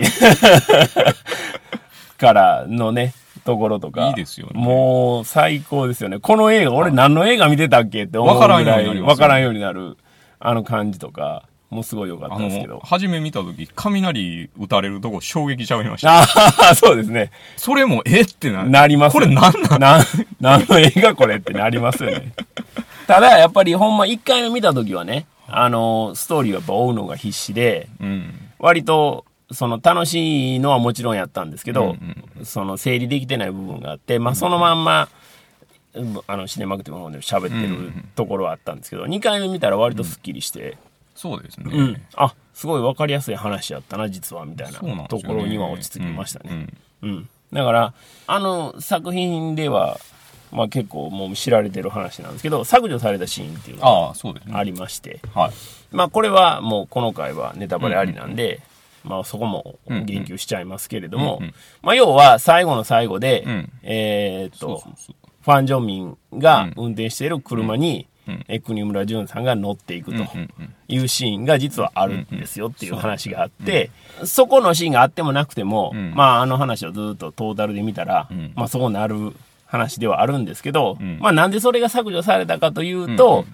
[2.18, 3.14] からのね、
[3.46, 4.08] ところとか。
[4.10, 4.54] いいですよね。
[4.54, 6.20] もう最高ですよね。
[6.20, 9.98] この映画、俺何の映画見てたっけって思うぐわからんようらい、わからんようになる、
[10.40, 12.76] あの感じとか、もうすごい良かったあですけど。
[12.76, 16.22] の初め見た時雷打たれるとこ衝撃ちゃいました。
[16.22, 16.26] あ
[16.72, 17.32] あ、そうですね。
[17.58, 19.80] それもえってななりますこれなんなん？
[19.80, 20.00] な、
[20.40, 22.34] 何の映画これってなりますよね。
[23.08, 28.34] ただ、やっぱりほんま1回目見た時はね、あの、ストーリーをやっぱ追うのが必死で、うん。
[28.60, 35.10] 割と、その楽しいのはもちろんやったんですけど、うんその整理できてない部分があって、まあそのまんま、
[36.28, 40.78] あのシネマグティブの方で喋ってるところはあったんですけど、2回目見たら割とスッキリして、
[41.20, 42.02] そうですね、うん。
[42.16, 46.68] あすごい分かりやすい話やったな実はみたいなところには落ち着きましたね。
[47.02, 47.10] うん。
[47.10, 47.94] うん、だから
[48.26, 50.00] あの作品では、
[50.54, 55.52] まあ、結構もう知られてる話なんですけど削除されたシーンっていうのがありまして、はい。
[55.92, 58.62] まあ、これはもうこの回はネタバレありなんで、
[59.04, 61.42] まあ、そこも言及しちゃいますけれども、
[61.82, 63.72] まあ、要は最後の最後で、うん。
[63.84, 64.84] えーっと
[65.42, 68.46] ファン・ジョンミンが運転している車に、うん。
[68.48, 70.24] え国村淳さんが乗っていくと。
[70.88, 73.92] いうシーンが実はあるんですよっていう話があって、
[74.26, 76.14] そこのシーンがあってもなくても、ん。
[76.16, 78.54] まああの話をずっとトータルで見たら、ん。
[78.56, 79.34] まあそうなる
[79.66, 81.20] 話ではあるんですけど、ん。
[81.20, 83.46] まあなんでそれが削除されたかというと、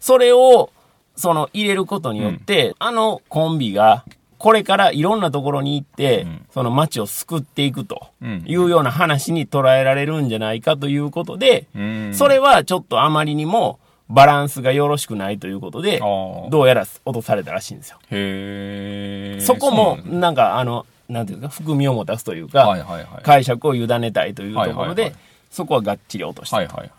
[0.00, 0.70] それを
[1.16, 4.04] その入れることによって、あのコンビが
[4.38, 8.44] これからいろんなところに行って、その街を救っていくとうん。
[8.46, 12.14] いうような話に捉えられるんじゃないかということで、うん。
[12.14, 13.79] それはちょっとあまりにも
[14.10, 17.98] バランスがよろしくないということでどうやら落とされたらしいんですよ。
[18.10, 23.22] へえそこもうなんか、あの、なんていうか、含みを持たすというか、はいはいはい。
[23.22, 25.14] 解釈を委ねたいというところではいはいはい、
[25.50, 26.90] そこはがっちり落としたとはいはいはい。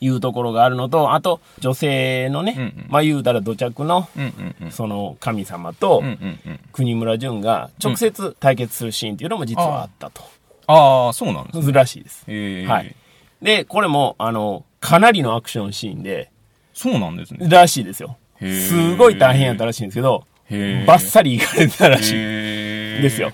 [0.00, 2.86] いうところがあるのと、あと、女性のね、うんうん。
[2.88, 4.70] まあ言うたら土着の、うんうんうん。
[4.70, 6.60] その神様とうんうんうん。
[6.72, 10.22] 国村淳が直接対決するシーンっていうのも実はあったと。
[10.66, 11.72] ああそうなんですね。
[11.72, 12.24] らしいです。
[12.26, 12.94] はい。
[13.42, 16.30] で、これも、あの、かなりのアクションシーンで、
[16.74, 17.48] そうなんですね。
[17.48, 18.18] らしいですよ。
[18.40, 22.12] すごい大変やったらしいんですけど、バッサリいかれてたらしい。
[22.12, 23.32] ですよ。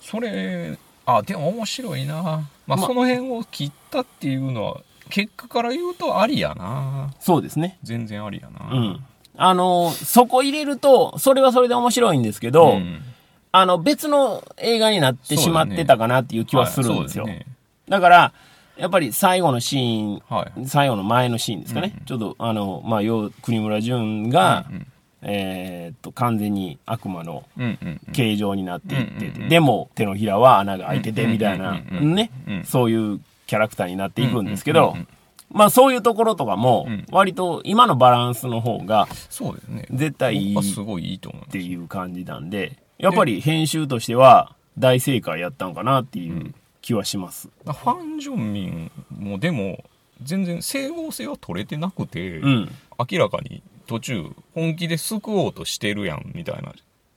[0.00, 2.22] それあでも面白いな。
[2.22, 4.80] まあ、まその辺を切ったっていうのは
[5.10, 7.12] 結果から言うとありやな。
[7.18, 7.78] そうですね。
[7.82, 8.70] 全然ありやな。
[8.72, 9.04] うん。
[9.36, 13.02] あの、そこ入れると、それはそれで面白いんですけど、うん。
[13.50, 17.24] あの、別の映画になってしまってたかなっていう気はするんですよ。
[17.24, 17.44] はいそう
[17.88, 18.32] だから、
[18.76, 20.66] やっぱり最後のシーン、はい。
[20.66, 21.94] 最後の前のシーンですかね。
[22.06, 24.86] ちょっと、あの、まあ、要、国村淳が、うんうん。
[25.26, 28.12] えーっと、完全に悪魔のうんうんうん。
[28.12, 29.48] 形状になっていってて、うんうんうん。
[29.48, 31.98] でも手のひらは穴が開いてて、みたいな、うんうん。
[31.98, 32.30] うんうんね。
[32.46, 35.08] うん、そういうキャラクターになっていくんですけどうんうんうん、
[35.50, 39.86] まあそういうところとかもうん、割と今のバランスの方がそうですね。
[39.90, 41.48] 絶対いいすごいいいと思います。
[41.50, 47.48] っていう感じなんで、やっぱり編集としては大正解やったんかなっていう気はします。
[47.64, 49.82] ファン・ジョンミンもでも
[50.22, 52.70] 全然整合性は取れてなくて、うん。
[53.10, 56.72] 明らかに途中本気で救おうとしてるやんみたいな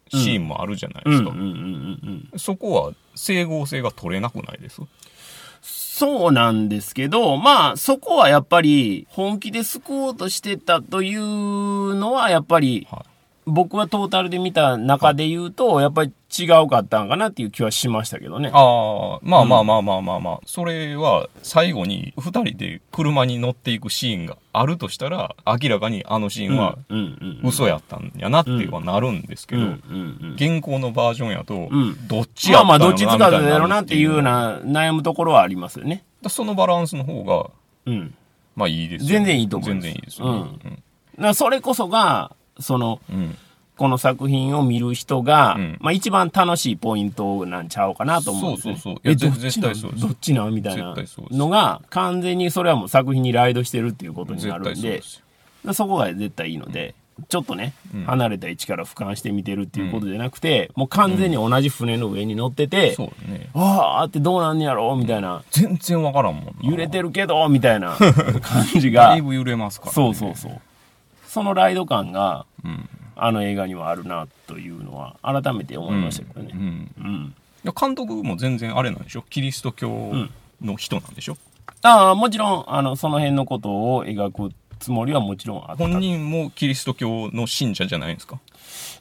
[0.10, 1.32] シーンもあるじゃないですか。
[2.38, 4.82] そこは整合性が取れなくないです？
[5.62, 13.17] そうなんですけど、まあそこはやっぱり本気で救おうとしてたというのはやっぱりはい
[13.48, 18.52] 僕はトータルで見た中で言うと、やっぱり違うかったんかなっていう気はしましたけどね。
[18.54, 30.34] ああまあまあまあまあまあまあ、それは最後に2人で車に乗っていくシーンがあるとしたら明らかにあのシーンはうんうん嘘やったんやなってはなるんですけど、うんうんうん。
[30.34, 31.96] 現行のバージョンやとん。
[32.08, 36.04] どっちやまあまあったんやろなどっち使うだろうなみっていうような悩むところはありますよね。
[36.22, 37.50] だそのバランスの方が
[37.86, 38.14] うん。
[38.58, 39.84] まあいいですよ全然いいと思います。
[39.84, 43.16] 全然いいですよね、だからそれこそが、その、うん。
[43.16, 43.38] うん
[43.78, 45.78] この作品を見る人が、うん。
[45.80, 48.74] まあ一番楽しいポイントなんちゃうかなと思うんです、ね。
[48.76, 49.16] そうそうそう。
[49.16, 50.96] どっ絶ちなどっちなんみたいな。
[51.30, 55.20] のが、完全にそれはもう作品にライドしてるっていうことにな絶るんで、対そ
[55.64, 56.96] うでそこが絶対いいので、
[57.30, 58.04] ちょっとね、うん。
[58.06, 63.50] 離れた位置から俯瞰して見てるっていうことじゃなくて、もう完全に同じ船の上に乗ってて、そうね。
[63.54, 64.96] あーってどうなんねやろ？
[64.96, 66.52] みたいな、全然わからんもんな。
[66.62, 69.10] 揺れてるけどみたいな感じが。
[69.10, 70.62] だい、ぶ揺れますから、ね、そうそうそう。
[71.38, 72.90] そのライド感が、うん。
[73.20, 76.52] あの映画にはあるなというのは改めて思いましたけどね。
[76.54, 76.92] うん
[77.66, 77.74] うん。
[77.74, 79.24] 監督も全然あれなんでしょ？
[79.28, 80.14] キリスト教
[80.62, 81.36] の人なんでしょ、
[81.82, 85.78] ああ、もちろん、あの、その辺のことを描くつもりはもちろんあった。
[85.78, 88.40] 本人もキリスト教の信者じゃないんですか？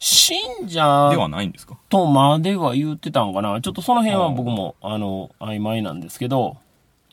[0.00, 1.76] 信者ではないんですか？
[1.90, 3.60] とまでは言ってたんかな。
[3.60, 6.56] ちょっとその辺は僕も、あの、曖昧なんですけど、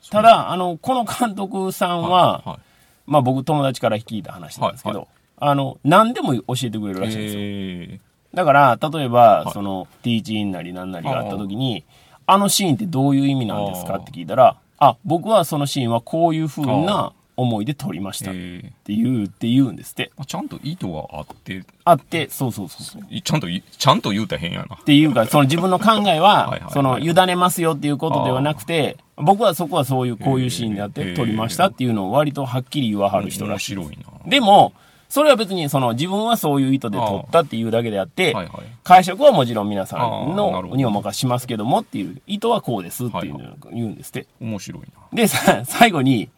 [0.09, 2.59] ただ、あの、この監督さんは、はい
[3.05, 5.07] まあ僕友達から聞いた話なんですけど、はい
[5.45, 7.41] あの、何でも教えてくれるらしいんですよ。
[7.41, 7.99] え
[8.33, 11.83] だから、例えば、はいその、ティーチインなりなんなりがあった時に、
[12.25, 20.11] あのシーンってどういう意味なんですかって聞いたら、あ、僕はそのシーンはこういう風な思いで撮りましたっえて言う、って言うんですって。
[20.17, 23.01] ーちゃんと意図があって、あって、そうそうそうそう。
[23.09, 24.83] いちゃんとい、ちゃんと言うたら変やなっ。
[24.83, 33.75] ていうか、 その自分の考えはその、委ねますよっていうことではなくて、僕はそこはそういう、こういうシーンであって、撮りましたっていうのを割とはっきり言わはる人らしい。
[33.75, 34.29] 面白いな。
[34.29, 34.73] でも、
[35.13, 39.99] それは別に、その、自分はそういう意図で撮ったっていうだけであってはいはい、解釈はもちろん皆さん
[40.35, 44.25] のにお任せしますけどもっていう、意図はこうですっていうのを言うんですって。
[44.41, 44.87] 面白いな。
[45.13, 46.29] で、さ、最後に、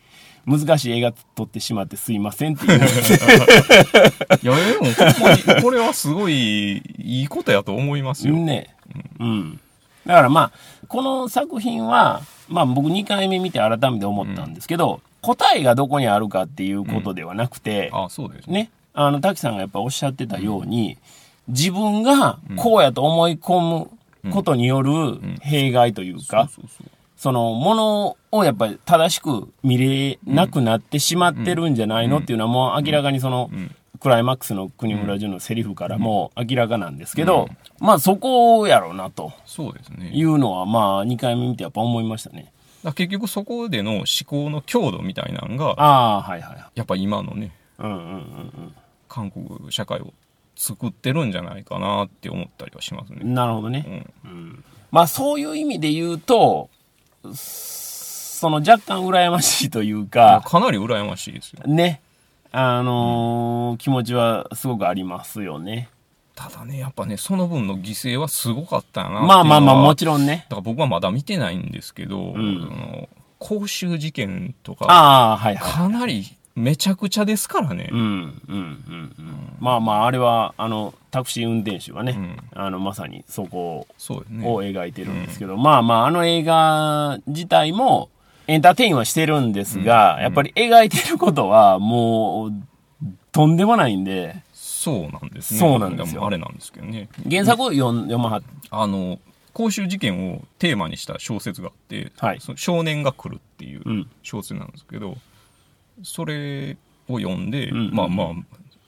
[0.45, 2.75] 難しい映画撮ってしまってすいませんっていう。
[2.75, 2.85] いや、
[4.41, 8.35] でも、ほんまに、これはすごい、いいことやと思いますよ。
[8.35, 8.75] ね。
[9.21, 9.59] うん。
[10.05, 10.51] だからまあ、
[10.89, 18.53] この作品は、まあ僕2回目見て改めて思ったんですけど、答えがどこにあるかっていうことではなくて、あそうですね。
[18.53, 20.97] ね、あの、滝さんがやっぱおっしゃってたように、
[21.47, 23.87] 自分がこうやと思い込
[24.23, 26.49] むことによる弊害というか、
[27.17, 33.49] そのものをやっぱり正しく見れなくなってしまってるんじゃないのっていうのはもう明らかにその、
[33.99, 40.11] クライマックスの国村淳のセリフからも明らかなんですけど、まあそこやろうなとそうですね。
[40.13, 42.51] いうのはまあ2回目見てやっぱ思いましたね。
[42.93, 46.65] 結局そこでの思考の強度みたいなのが、ああ、はいはい。
[46.75, 48.75] やっぱ今のね、うんうんうんうん。
[49.09, 50.13] 韓国社会を
[50.55, 53.21] 作ってるんじゃないかなって思ったりはしますね。
[53.23, 54.05] なるほどね。
[54.23, 54.63] うん。
[54.91, 56.69] まあそういう意味で言うと、
[57.33, 61.63] その若干羨ましいというか、かなり羨ましいですよ。
[61.65, 62.01] ね、
[62.57, 65.89] あのー気持ちはすごくありますよね。
[66.35, 70.45] ただね、やっぱね、その分の犠牲はすごかったよなまあまあまあもちろんね。
[70.49, 75.73] だから僕はまだ見てないんですけど、んあの公衆事件とか、ああ、はいはい。
[75.73, 77.89] かなりめちゃくちゃですからね。
[77.91, 79.57] うん、うん、うん、うん。
[79.59, 84.47] まあまあ、あれは、あの、タクシー運転手がね、うんあの、まさにそこそうですね。
[84.47, 88.09] を描いてるんですけど、まあまあ、あの映画自体も、
[88.47, 92.53] エンターテインはしてるんですが、やっぱり描いてることは、もう、
[93.31, 95.59] とんでもないんで、そうなんですね。
[95.59, 97.09] そうなんですよもあれなんですけどね。
[97.29, 99.19] 原作を読まはっあの、
[99.51, 105.17] 公衆事件をテーマにした小説があって、はいその少年が来るっていううん小説なんですけど、
[106.03, 106.77] それ
[107.07, 108.27] を読んで、んまあまあ、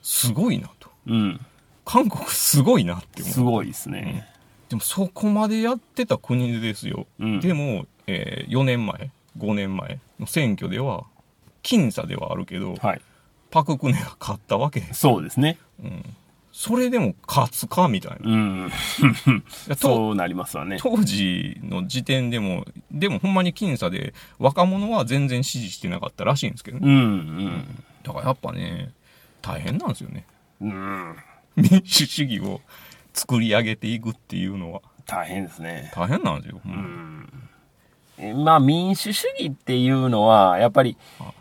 [0.03, 0.89] すごいなと。
[1.07, 1.41] うん。
[1.83, 3.33] 韓国すごいなって思う。
[3.33, 4.27] すごいですね。
[4.69, 7.07] でもそこまでやってた国ですよ。
[7.19, 11.05] うんでも、えー4年前、5年前の選挙では、
[11.63, 13.01] 僅差ではあるけど、はい。
[13.49, 14.81] パククネが勝ったわけ。
[14.93, 15.57] そうですね。
[15.81, 16.03] うん。
[16.51, 18.29] それでも勝つかみたいな。
[18.29, 18.71] いうん。
[19.77, 20.77] そうなりますわね。
[20.79, 26.87] 当時の時点でも、でもほんまに僅差で、若者は全然支持してなかったらしいんですけどね。
[26.87, 27.83] うん、うん。
[28.03, 28.91] だからやっぱね、
[29.41, 30.25] 大変なんですよね。
[30.59, 31.15] うん。
[31.55, 32.61] 民主主義を
[33.13, 34.81] 作り上げていくっていうのは。
[35.05, 35.91] 大変ですね。
[35.95, 36.61] 大変なんですよ。
[36.65, 36.69] え
[38.35, 41.31] まあ民主主義っていうのは、やっぱりあ、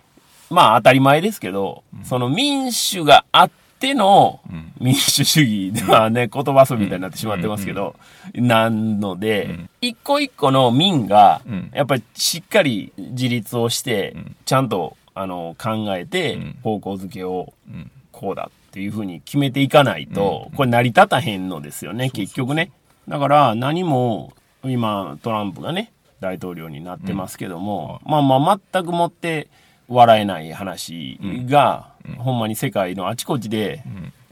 [0.50, 4.72] まあ当たり前ですけど、その民主があってのん。
[4.80, 7.96] 民主主義ではね、言葉遊びみたいになってしまってますけど、
[8.34, 9.70] なので、ん。
[9.80, 14.36] 一個一個の民がうん、やっぱりしっかり自立をして、ん。
[14.44, 16.58] ちゃんとあの考えてん。
[16.62, 17.90] 方向づけをうん。
[18.12, 22.70] こうだっていうふうに決めていかないと、これ成り立たへんのですよね、結局ね。
[23.08, 24.32] だから何も、
[24.64, 29.48] 今トランプがね、大統領になってますけども、まあまあ全くもって
[29.88, 33.82] 笑えない話が、ほんまに世界のあちこちで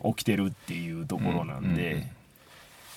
[0.04, 2.06] 起きてるっていうところなんで、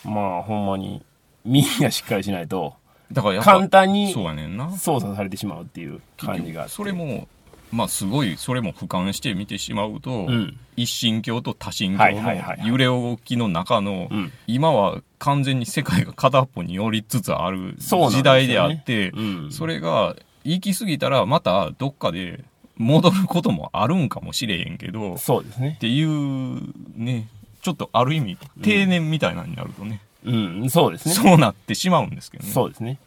[0.03, 1.01] まあほんまに
[1.45, 2.75] みんなしっかりしないと、
[3.11, 4.71] だから簡単にそうやねんな。
[4.77, 6.67] 操作されてしまうっていう感じが。
[6.67, 7.27] それも、
[7.71, 10.57] まあすごい、それも俯瞰して見てしまうと、ん。
[10.75, 14.31] 一神教と多神教の揺れ動きの中の、うん。
[14.45, 22.45] 今は完全に世界が片っぽに寄りつつある時代であって、うんそれが行き過ぎたらまたどっかで
[22.77, 25.77] 戻ることもあるんかもしれへんけど、っそうですね。
[25.81, 26.61] ていう
[26.95, 27.27] ね、
[27.61, 31.15] ちょっとある意味、定年みたいなのになるとね、うん、そうですね。
[31.15, 32.49] そうなってしまうんですけどね。
[32.49, 32.97] そうですね。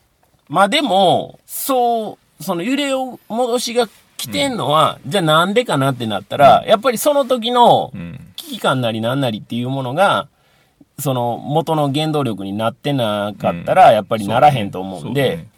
[0.49, 8.27] まあでも、そう、その揺れを戻しが来てんのは、じゃあなんでかなってなったら、やっぱりその時のうん。
[8.37, 10.29] 危機感なりなんなりっていうものが、
[11.01, 15.49] その元の原動力になってなかったら、やっぱりならへんと思うんで、そうね。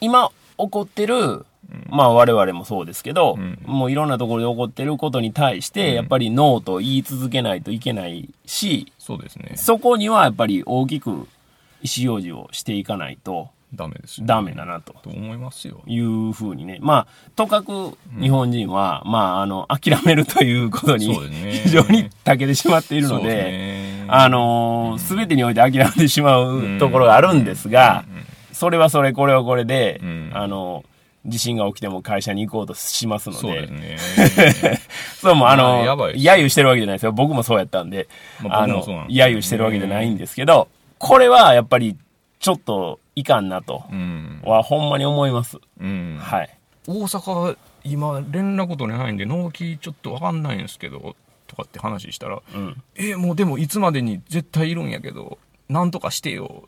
[0.00, 1.46] 今起こってる、
[1.88, 3.58] まあ我々もそうですけど、うん。
[3.64, 9.52] もういろんなところで起こってることに対して、やっぱりノーと言い続けないといけないし、そうですね。
[9.56, 14.26] そこにはやっぱり大きく意思表示をしていかないとダメですよ。
[14.26, 14.94] ダメだなと。
[15.02, 15.82] と思いますよ。
[15.86, 16.78] いうふうにね。
[16.80, 21.52] まあ、とかく日本人は、まあ、あの、諦めるということにそうですね。
[21.64, 24.04] 非常に長けてしまっているのそうですで、ね。
[24.08, 28.04] あのー、全てにおいて諦めてしまうところがあるんですが、
[28.52, 30.30] それはそれ、これはこれで、うん。
[30.34, 30.84] あの、
[31.24, 33.66] 地震が起きても会社に行こうとしますので、そうで
[34.50, 34.80] すね。
[35.20, 36.24] そうもうあの、まあやばいです。
[36.24, 37.12] 揶揄してるわけじゃないですよ。
[37.12, 38.08] 僕もそうやったんで、
[38.42, 41.96] まああの、僕もそうなんですよ揶揄してるわけじゃないんですけど、これはやっぱり
[42.42, 44.42] ちょっといかんなとうん。
[44.44, 45.58] はほんまに思います。
[45.80, 46.18] うん。
[46.20, 46.58] はい。
[46.88, 51.14] 大阪、今、連絡取れないんで、納期ちょっとわかんないんですけど、
[51.46, 52.82] とかって話したら、うん。
[52.96, 56.64] え、もうでもいつまでに絶対いるんやけど、なんとかしてよ。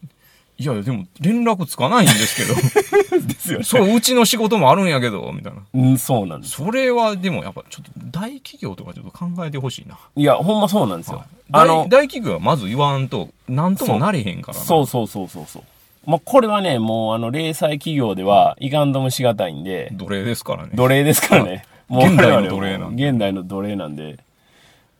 [0.59, 3.65] いや、でも連絡つかないんですけど、 ですよね。
[3.65, 5.63] そう、うちの仕事もあるんやけど、みたいな。
[5.75, 6.55] うん、そうなんです。
[6.55, 9.99] それはでもやっぱちょっと大企業とかちょっと考えてほしいな。
[10.15, 11.25] いや、ほんまそうなんですよ。
[11.53, 14.65] あ大の、大企業はまず言わんと、なんともなれへんからな。
[14.65, 15.63] そうそうそうそうそう。
[16.07, 20.73] まあ、これはね、もうあの、零細企業ではいかんともしがたいんで、奴隷ですからね。
[20.75, 21.65] 奴隷ですからね。
[21.89, 24.19] もう現代の奴隷なん現代の奴隷なんで、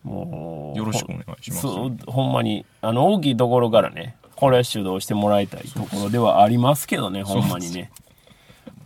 [0.03, 0.77] もう。
[0.77, 1.61] よろしくお願いします。
[1.61, 7.91] そう、ほんまに、あの、大きいところからね、これは主導してもらいたいところではありますけどね、ほんまにね。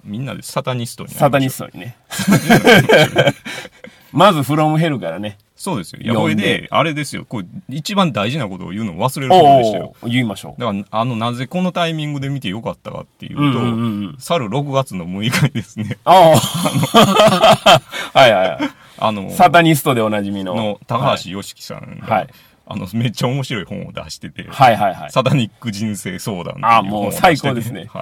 [0.04, 1.98] みんなでサタニストにサタニストにね。
[4.12, 5.38] まず、フロムヘルからね。
[5.60, 6.00] そうですよ。
[6.02, 7.26] いや、これでで、あれですよ。
[7.28, 9.94] これ、一番大事なことを言うのを忘れることでしたよ。
[10.06, 10.62] 言いましょう。
[10.62, 17.82] だから、あの、なぜこのタイミングで見てよかったかっていうと、うんうんうんうん去る6月の6日にですね、ああ
[18.18, 18.60] はいはいはい。
[19.00, 20.56] あの、サタニストでおなじみの。
[20.56, 22.28] の高橋良樹さんが、はい
[22.72, 25.12] あの、めっちゃ面白い本を出してて、はいはいはい。
[25.12, 28.02] サタニック人生相談っていうあもう最高ですねは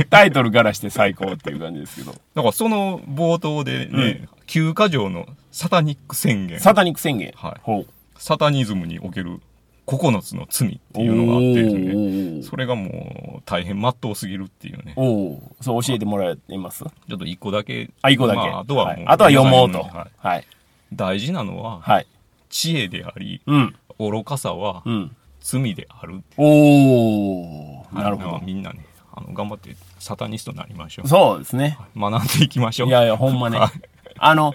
[0.00, 2.12] い タイトルからして最高っていう感じですけど。
[2.12, 7.32] だからその冒頭でね、9箇条のサタニック宣言、サタニック宣言。
[7.34, 7.86] はいほう。
[8.16, 9.40] サタニズムにおける
[9.88, 16.84] 9つの罪っていうのがあってですね、それがもう大変真っ当すぎるっていうね、おおそう教えてもらえます？
[16.84, 18.38] ちょっと一個だけ、あ、一個だけ。
[18.38, 19.80] まあ、あとはもう、はいあとは読もうと。
[19.80, 20.46] はいはい。
[20.92, 22.06] 大事なのは、はい。
[22.48, 23.74] 知恵であり、うん。
[23.98, 25.16] 愚かさはうん。
[25.40, 26.22] 罪である。
[26.36, 28.40] おおなるほど。
[28.44, 28.84] みんなね、
[29.14, 31.08] あの、頑張ってサタニストになりましょう。
[31.08, 31.78] そうですね。
[31.96, 32.88] 学んでいきましょう。
[32.88, 33.70] いやいや、ほんまねはい。
[34.18, 34.52] あの、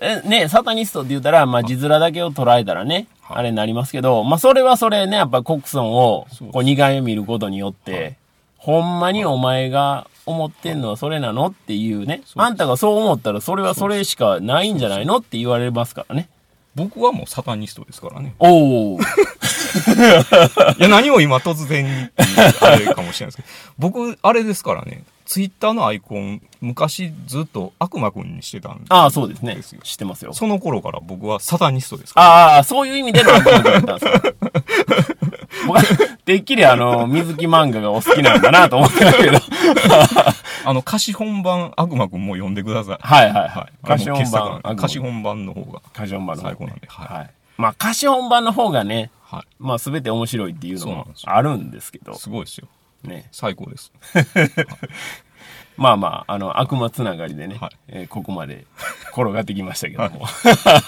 [0.00, 8.16] えね、サタニストって言ったら、まあ、字面だけを捉えたらね、はいあれになりますけど、まあ、それはそれね、やっぱコクソンをこう、2回見ることによって、
[8.58, 11.46] ほんまにお前が思ってんのはそれなの？
[11.46, 15.16] っていうね、あんたがそう思ったらそれはそれしかないんじゃないの？
[15.18, 16.28] って言われますからね。
[16.74, 18.34] 僕はもうサタニストですからね。
[18.38, 19.02] おおい
[20.78, 21.90] や、何も今突然に
[22.60, 29.58] あれかもしれないですけど、僕、あれですからね、ツイッターのアイコン、昔ずっと悪魔くんにしてたんで、ああ、そうですね。
[29.82, 30.34] 知ってますよ。
[30.34, 32.26] その頃から僕はサタニストですから。
[32.26, 34.34] ああ、そういう意味での悪魔だったんですか。
[35.66, 35.82] 僕は、
[36.26, 39.38] てっきりあの、水木漫画がお好きなんだなと思ってたけど。
[40.66, 42.98] あの、貸本版悪魔くんも読んでください。
[43.00, 43.84] はいはいははいい。。
[43.84, 44.60] 歌詞本番。
[44.76, 45.80] で貸本版の方が。
[45.94, 47.30] 歌詞本番の方最高なんではいはい。
[47.56, 49.42] まあ歌詞本番の方がね、はい。
[49.58, 52.68] まあ全て面白いっていうのもあるんですけど、すごいですよ。
[53.04, 53.28] ね。
[53.32, 53.92] 最高です。
[55.76, 58.66] まあまあ、あの、悪魔つながりでね、はいえーここまで
[59.12, 60.26] 転がってきましたけども。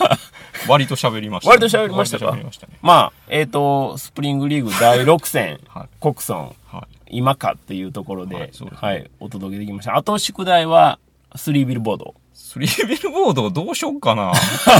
[0.69, 2.33] 割と喋りました、割と喋りましたか？
[2.33, 2.75] ましたね。
[2.83, 7.19] まあ、えっ、と、スプリングリーグ第6戦、はいコクソン、はい。
[7.19, 9.97] 今かっていうところで、ははいい、そうですねお届けできました。
[9.97, 10.99] あと宿題は、
[11.35, 12.15] スリービルボード。
[12.33, 14.33] スリービルボードどうしよっかな。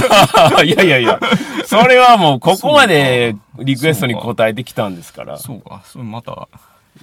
[0.63, 1.19] いやいやいや、
[1.65, 5.81] それはもうここまでリクエストに答えてきたんですから、そうか。
[5.85, 6.47] それまた、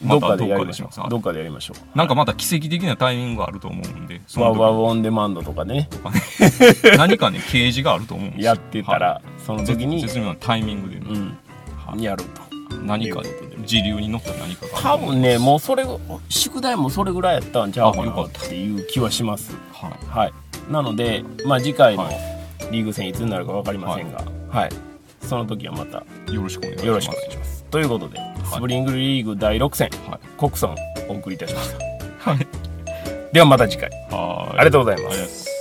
[0.05, 1.11] どっかでやりましょどっかう。
[1.11, 1.99] どっかでやりましょう。
[1.99, 8.47] なんかまた奇跡的なタイミングがあると思うんで、そワウワウのオンデマンドとかでね、時 何かね、掲示があると思うんですよ。
[8.47, 11.39] やってたらは、そのい、時に、絶妙なタイミングでね、うん、
[11.77, 12.43] はいやると。
[12.85, 13.23] 何か
[13.67, 15.97] 時流に乗った何かが多分ね、もうそれが、
[16.29, 19.55] 宿題もそれぐらいやったんちゃうかなっあよかったていう気はします。
[19.73, 19.93] はい。
[20.09, 20.33] はい。
[20.71, 22.33] なので、まあ次回のはい
[22.73, 24.71] リーグ戦いつになるか分かりませんが、はい。
[25.21, 26.05] その時はまた。
[26.33, 27.15] よろしくお願いしま
[27.45, 27.65] す。
[27.71, 30.21] ということで、スプリングリーグ第6戦、はい。
[30.37, 30.77] コクソン
[31.09, 31.73] お送りいたしまし
[32.25, 32.31] た。
[32.31, 32.47] はい。
[33.33, 33.91] ではまた次回。
[34.11, 35.52] ありがとうございます